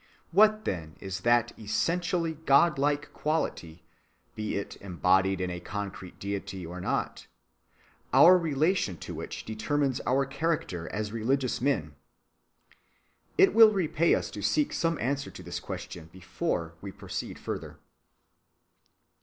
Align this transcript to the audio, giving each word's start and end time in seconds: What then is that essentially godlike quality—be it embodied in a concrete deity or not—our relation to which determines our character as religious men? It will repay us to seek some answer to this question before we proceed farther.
What 0.31 0.65
then 0.65 0.95
is 0.99 1.19
that 1.19 1.51
essentially 1.59 2.33
godlike 2.33 3.13
quality—be 3.13 4.55
it 4.55 4.75
embodied 4.81 5.39
in 5.39 5.51
a 5.51 5.59
concrete 5.59 6.17
deity 6.19 6.65
or 6.65 6.81
not—our 6.81 8.35
relation 8.35 8.97
to 8.97 9.13
which 9.13 9.45
determines 9.45 10.01
our 10.07 10.25
character 10.25 10.89
as 10.91 11.11
religious 11.11 11.61
men? 11.61 11.93
It 13.37 13.53
will 13.53 13.73
repay 13.73 14.15
us 14.15 14.31
to 14.31 14.41
seek 14.41 14.73
some 14.73 14.97
answer 14.97 15.29
to 15.29 15.43
this 15.43 15.59
question 15.59 16.09
before 16.11 16.73
we 16.81 16.91
proceed 16.91 17.37
farther. 17.37 17.77